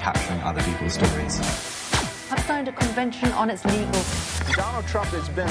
[0.00, 1.36] capturing other people's stories.
[2.30, 4.02] have signed a convention on its legal.
[4.56, 5.48] Donald Trump has been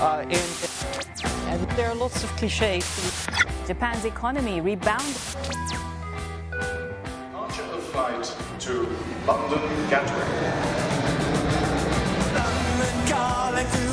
[0.00, 1.50] uh, in.
[1.52, 3.26] And there are lots of cliches.
[3.66, 5.16] Japan's economy rebounded.
[7.34, 8.72] Launch of flight to
[9.26, 10.28] London Gatwick.
[12.34, 13.89] London calling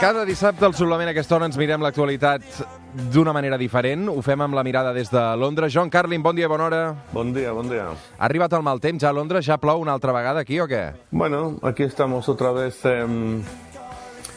[0.00, 2.44] Cada dissabte al suplement a aquesta hora ens mirem l'actualitat
[3.10, 4.04] d'una manera diferent.
[4.12, 5.72] Ho fem amb la mirada des de Londres.
[5.74, 6.82] John Carlin, bon dia, bona hora.
[7.12, 7.88] Buen día, buen día.
[7.90, 9.44] Ha arribat el mal temps ja a Londres?
[9.46, 10.92] Ja plou una altra vegada aquí o què?
[11.10, 12.78] Bueno, aquí estamos otra vez.
[12.84, 13.42] em,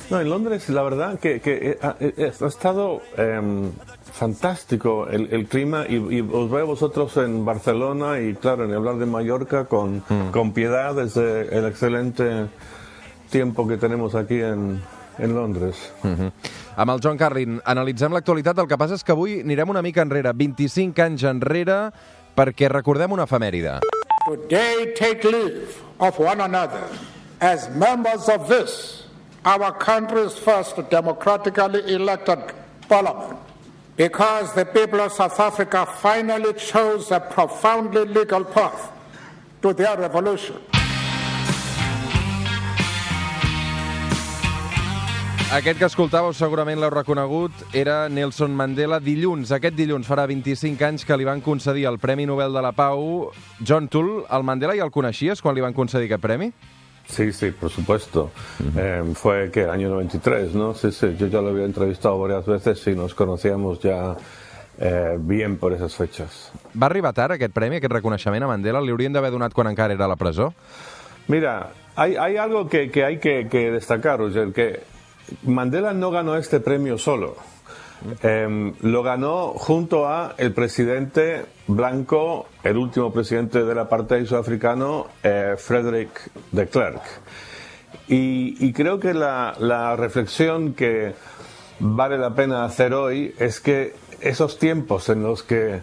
[0.09, 3.71] no, en Londres, la verdad que, que, eh, ha, eh, ha estado em,
[4.11, 8.95] fantástico el, el clima y, y os veo vosotros en Barcelona y claro, en hablar
[8.97, 12.47] de Mallorca con, con piedad desde el excelente
[13.29, 14.81] tiempo que tenemos aquí en,
[15.19, 15.91] en Londres.
[16.75, 18.59] Amb el John Carlin analitzem l'actualitat.
[18.59, 21.79] El que passa és que avui anirem una mica enrere, 25 anys enrere,
[22.35, 23.79] perquè recordem una efemèride.
[24.27, 26.87] Today take leave of one another
[27.41, 29.03] as members of this,
[29.43, 32.39] our country's first democratically elected
[32.87, 33.39] parliament.
[33.97, 38.91] Because the people of South Africa finally chose a profoundly legal path
[39.61, 40.70] to their revolution.
[45.51, 49.01] Aquest que escoltàveu segurament l'heu reconegut, era Nelson Mandela.
[49.03, 52.69] Dilluns, aquest dilluns, farà 25 anys que li van concedir el Premi Nobel de la
[52.71, 53.33] Pau.
[53.59, 56.47] John Tull, el Mandela ja el coneixies quan li van concedir aquest premi?
[57.03, 58.29] Sí, sí, por supuesto.
[58.77, 60.73] Eh, fue que año 93, ¿no?
[60.73, 64.15] Sí, sí, yo ya lo había entrevistado varias veces y nos conocíamos ya
[64.79, 66.53] eh, bien por esas fechas.
[66.81, 68.79] Va arribar tard aquest premi, aquest reconeixement a Mandela?
[68.79, 70.53] Li haurien d'haver donat quan encara era a la presó?
[71.27, 75.00] Mira, hay, hay algo que, que hay que, que destacar, Roger, que
[75.43, 77.35] Mandela no ganó este premio solo.
[78.23, 85.55] Em, lo ganó junto a el presidente blanco, el último presidente del apartheid sudafricano, eh,
[85.57, 87.01] Frederick de Klerk.
[88.07, 91.13] Y, creo que la reflexión que
[91.79, 95.81] vale la pena hacer hoy es que esos tiempos en los que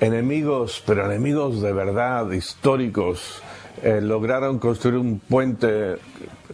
[0.00, 3.42] enemigos, pero enemigos de verdad, históricos,
[3.84, 5.96] eh, lograron construir un puente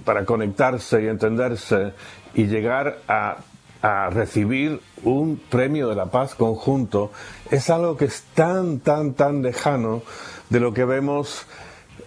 [0.04, 1.92] para conectarse y entenderse
[2.34, 3.36] y llegar a,
[3.82, 7.12] a recibir un premio de la paz conjunto,
[7.48, 10.02] es algo que es tan, tan, tan lejano
[10.48, 11.46] de lo que vemos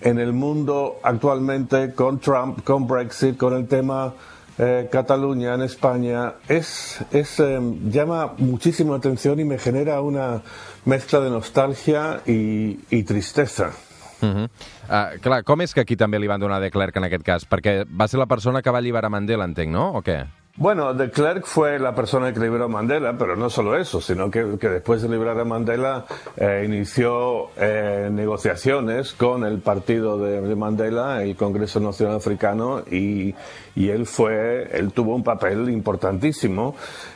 [0.02, 4.14] en el mundo actualmente con Trump, con Brexit, con el tema
[4.58, 6.34] eh, Cataluña en España.
[6.50, 10.42] Es, es, eh, llama muchísimo la atención y me genera una
[10.84, 13.72] mezcla de nostalgia y, y tristeza.
[14.24, 14.48] Uh
[14.90, 15.64] -huh.
[15.64, 17.50] uh, que aquí també li van donar de Klerk en aquest cas?
[17.50, 19.92] Perquè va ser la persona que va alliberar Mandela, entenc, no?
[19.98, 20.26] O què?
[20.56, 24.30] Bueno, de Klerk fue la persona que liberó a Mandela, pero no solo eso, sino
[24.30, 26.06] que, que después de liberar a Mandela
[26.38, 33.34] eh, inició eh, negociaciones con el partido de, de Mandela, el Congreso Nacional Africano, y,
[33.76, 36.76] y él fue, él tuvo un papel importantísimo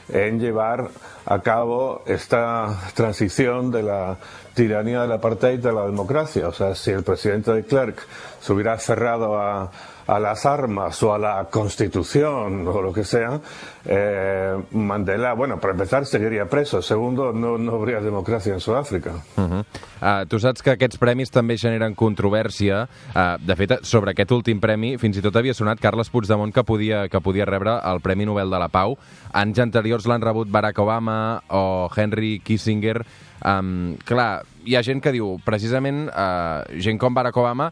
[0.09, 0.89] en llevar
[1.29, 4.17] a cabo esta transición de la
[4.53, 6.47] tiranía del apartheid a la democracia.
[6.47, 7.99] O sea, si el presidente de Klerk
[8.39, 9.69] se hubiera cerrado a,
[10.07, 13.39] a las armas o a la constitución o lo que sea,
[13.85, 19.11] eh, Mandela, bueno, para empezar seguiría preso, segundo, no, no habría democracia en Sudáfrica.
[19.35, 19.65] Uh -huh.
[20.01, 22.87] uh, tu saps que aquests premis també generen controvèrsia.
[23.15, 26.63] Uh, de fet, sobre aquest últim premi, fins i tot havia sonat Carles Puigdemont que
[26.63, 28.97] podia, que podia rebre el Premi Nobel de la Pau.
[29.33, 33.05] Anys anteriors l'han rebut Barack Obama o Henry Kissinger.
[33.45, 37.71] Um, clar, hi ha gent que diu, precisament, uh, gent com Barack Obama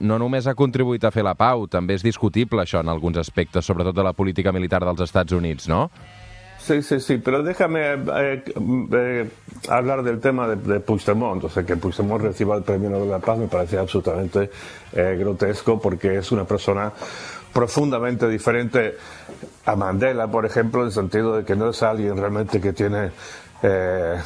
[0.00, 3.64] no només ha contribuït a fer la pau, també és discutible això en alguns aspectes,
[3.64, 5.88] sobretot de la política militar dels Estats Units, no?
[6.64, 9.30] Sí, sí, sí, pero déjame eh, eh,
[9.68, 11.44] hablar del tema de, de, Puigdemont.
[11.44, 14.50] O sea, que Puigdemont reciba el Premio Nobel de la Paz me parece absolutamente
[14.94, 16.90] eh, grotesco porque es una persona
[17.52, 18.96] profundamente diferente
[19.66, 23.10] a Mandela, por ejemplo, en el sentido de que no es alguien realmente que tiene
[23.66, 24.18] eh,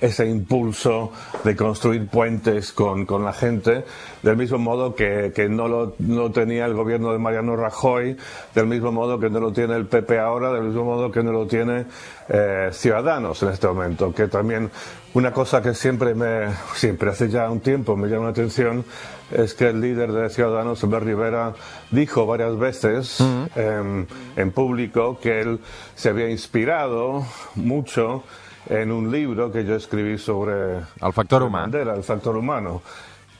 [0.00, 1.12] ese impulso
[1.42, 3.84] de construir puentes con, con, la gente,
[4.22, 8.16] del mismo modo que, que no, lo, no, tenía el gobierno de Mariano Rajoy,
[8.54, 11.32] del mismo modo que no lo tiene el PP ahora, del mismo modo que no
[11.32, 11.86] lo tiene
[12.28, 14.70] eh, Ciudadanos en este momento, que también
[15.14, 18.84] una cosa que siempre me, siempre hace ya un tiempo me llama la atención
[19.32, 21.54] es que el líder de Ciudadanos, Albert Rivera,
[21.90, 23.48] dijo varias veces uh -huh.
[23.56, 24.06] eh,
[24.36, 25.58] en público que él
[25.96, 28.22] se había inspirado mucho
[28.68, 31.64] en un libro que yo escribí sobre el factor humano.
[31.64, 32.82] Mandela, el factor humano.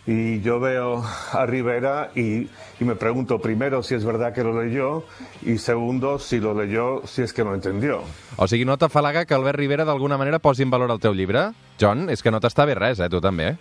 [0.06, 1.02] y yo veo
[1.32, 2.42] a Rivera y,
[2.78, 5.02] y me pregunto primero si es verdad que lo leyó
[5.42, 8.02] y segundo si lo leyó si es que no entendió.
[8.36, 11.50] O sigui, no t'afalaga que Albert Rivera d'alguna manera posi en valor el teu llibre?
[11.80, 13.56] John, és que no t'està bé res, eh, tu també.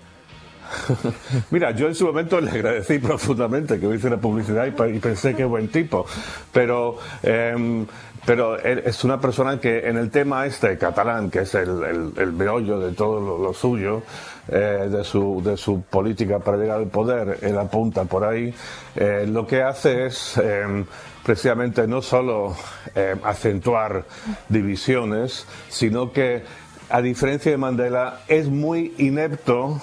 [1.52, 5.46] Mira, yo en su momento le agradecí profundamente que me hiciera publicidad y, pensé que
[5.46, 6.06] buen tipo,
[6.52, 7.86] pero, em,
[8.26, 12.34] pero es una persona que en el tema este catalán, que es el, el, el
[12.34, 14.04] meollo de todo lo, lo suyo,
[14.48, 18.54] eh, de, su, de su política para llegar al poder, él apunta por ahí,
[18.96, 20.86] eh, lo que hace es em,
[21.24, 22.56] precisamente no solo
[22.94, 24.06] em, acentuar
[24.48, 26.44] divisiones, sino que,
[26.92, 29.82] a diferencia de Mandela, es muy inepto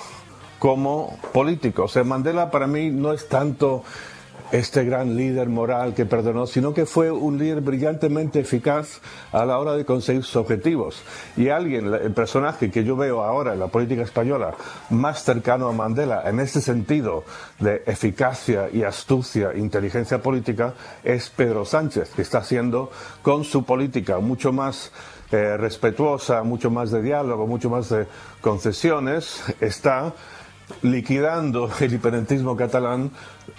[0.63, 1.83] como político.
[1.83, 3.83] O sea, Mandela para mí no es tanto
[4.53, 9.01] este gran líder moral que perdonó, sino que fue un líder brillantemente eficaz
[9.33, 11.03] a la hora de conseguir sus objetivos.
[11.37, 14.55] Y alguien, el personaje que yo veo ahora en la política española
[14.91, 17.25] más cercano a Mandela en este sentido
[17.59, 22.93] de eficacia y astucia, inteligencia política, es Pedro Sánchez, que está haciendo
[23.23, 24.93] con su política mucho más
[25.33, 28.07] eh, respetuosa, mucho más de diálogo, mucho más de
[28.41, 30.13] concesiones, está
[30.83, 33.11] liquidando el independentismo catalán,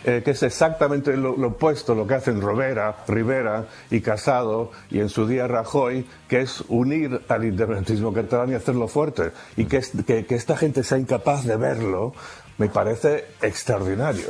[0.03, 4.71] eh, que es exactamente lo, lo opuesto a lo que hacen Rovera, Rivera y Casado
[4.89, 9.31] y en su día Rajoy, que es unir al independentismo catalán y hacerlo fuerte.
[9.55, 12.13] Y que, es- que, que esta gente sea incapaz de verlo,
[12.57, 14.27] me parece extraordinario.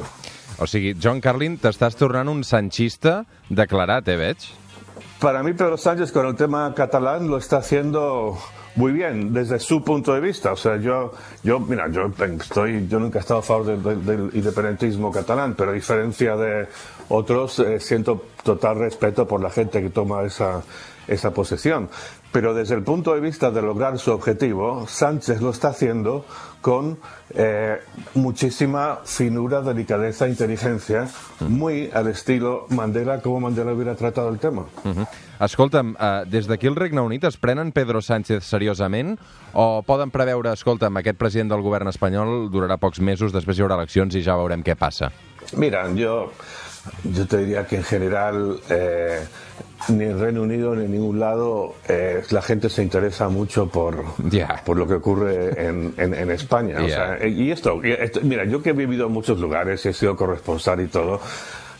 [0.60, 4.38] O sigui, John Carlin, t'estàs tornant un sanchista declarat, eh, veig?
[5.20, 8.38] Para mí Pedro Sánchez con el tema catalán lo está haciendo
[8.76, 10.52] muy bien desde su punto de vista.
[10.52, 14.30] O sea, yo, yo mira, yo estoy, yo nunca he estado a favor del, del-
[14.34, 16.68] independentismo catalán, pero a diferencia de
[17.10, 20.62] otros eh, siento total respeto por la gente que toma esa
[21.06, 21.90] esa posición.
[22.32, 26.26] Pero desde el punto de vista de lograr su objetivo, Sánchez lo está haciendo
[26.62, 26.98] con
[27.36, 27.78] eh,
[28.16, 31.10] muchísima finura, delicadeza, inteligencia,
[31.42, 34.64] muy al estilo Mandela, como Mandela hubiera tratado el tema.
[35.44, 39.16] Escolta'm, uh, des d'aquí al Regne Unit es prenen Pedro Sánchez seriosament
[39.54, 43.76] o poden preveure, escolta'm, aquest president del govern espanyol durarà pocs mesos, després hi haurà
[43.82, 45.12] eleccions i ja veurem què passa?
[45.60, 46.32] Mira, yo,
[47.04, 49.26] yo te diría que en general eh,
[49.90, 54.06] ni en Reino Unido ni en ningún lado eh, la gente se interesa mucho por,
[54.32, 54.62] Ya.
[54.66, 56.78] por lo que ocurre en, en- en España.
[56.80, 56.96] O Ya.
[56.96, 59.92] sea, eh, y esto, y esto- mira, yo que he vivido en muchos lugares he
[59.92, 61.20] sido corresponsal y todo,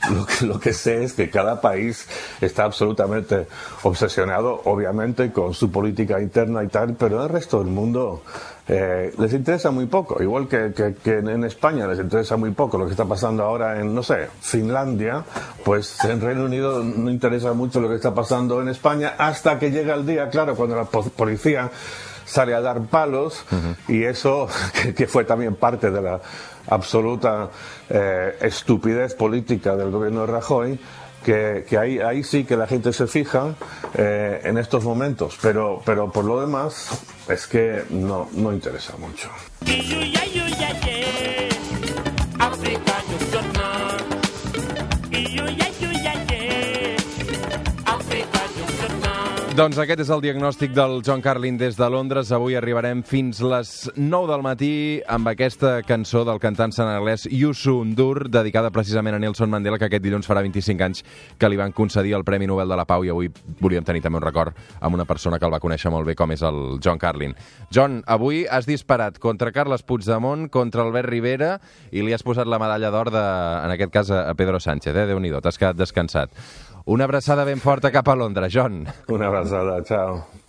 [0.12, 2.08] lo que, lo que sé es que cada país
[2.42, 3.48] está absolutamente
[3.84, 8.24] obsesionado, obviamente, con su política interna y tal, pero el resto del mundo
[8.68, 10.22] eh, les interesa muy poco.
[10.24, 13.80] Igual que, que- que en España les interesa muy poco lo que está pasando ahora
[13.80, 15.24] en, no sé, Finlandia,
[15.66, 19.72] pues en Reino Unido no interesa mucho lo que está pasando en España hasta que
[19.72, 21.70] llega el día, claro, cuando la po- policía
[22.26, 23.44] sale a dar palos
[23.90, 24.48] y eso
[24.82, 26.22] que, que fue también parte de la
[26.68, 27.50] absoluta
[27.90, 30.80] eh, estupidez política del gobierno de Rajoy
[31.24, 33.56] que, que ahí, ahí sí que la gente se fija
[33.96, 36.90] eh, en estos momentos pero, pero por lo demás
[37.30, 39.30] es que no, no interesa mucho
[49.54, 52.32] Doncs aquest és el diagnòstic del John Carlin des de Londres.
[52.34, 54.70] Avui arribarem fins les 9 del matí
[55.06, 60.02] amb aquesta cançó del cantant senegalès Youssou N'Dour, dedicada precisament a Nelson Mandela, que aquest
[60.02, 61.04] dilluns farà 25 anys
[61.38, 63.30] que li van concedir el Premi Nobel de la Pau i avui
[63.62, 66.34] volíem tenir també un record amb una persona que el va conèixer molt bé, com
[66.34, 67.38] és el John Carlin.
[67.70, 71.60] John, avui has disparat contra Carles Puigdemont, contra Albert Rivera
[71.92, 74.96] i li has posat la medalla d'or, en aquest cas, a Pedro Sánchez.
[74.98, 75.10] Eh?
[75.14, 76.34] Déu-n'hi-do, t'has quedat descansat.
[76.86, 78.86] Una abraçada ben forta cap a Londres, John.
[79.08, 80.42] una abrazada, chao